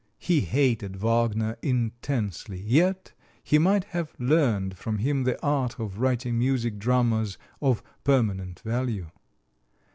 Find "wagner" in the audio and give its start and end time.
0.95-1.57